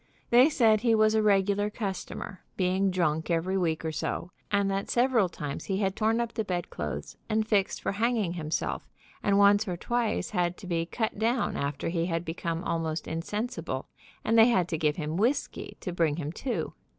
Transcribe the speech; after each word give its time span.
They 0.31 0.49
said 0.49 0.81
he 0.81 0.95
was 0.95 1.13
a 1.13 1.21
regular 1.21 1.69
customer, 1.69 2.39
being 2.57 2.89
drunk 2.89 3.29
every 3.29 3.55
week 3.55 3.85
or 3.85 3.91
so, 3.91 4.31
and 4.49 4.67
that 4.71 4.89
several 4.89 5.29
times 5.29 5.65
he 5.65 5.77
had 5.77 5.95
torn 5.95 6.19
up 6.19 6.33
the 6.33 6.43
bedclothes 6.43 7.17
and 7.29 7.47
fixed 7.47 7.83
for 7.83 7.91
hanging 7.91 8.33
himself, 8.33 8.89
and 9.21 9.37
once 9.37 9.67
or 9.67 9.77
twice 9.77 10.31
had 10.31 10.57
to 10.57 10.65
be 10.65 10.87
cut 10.87 11.19
down 11.19 11.55
after 11.55 11.89
he 11.89 12.07
had 12.07 12.25
become 12.25 12.63
almost 12.63 13.07
insensible, 13.07 13.89
and 14.25 14.39
they 14.39 14.47
had 14.47 14.67
to 14.69 14.77
give 14.79 14.95
him 14.95 15.17
whisky 15.17 15.77
to 15.81 15.93
bring 15.93 16.15
him 16.15 16.31
to. 16.31 16.73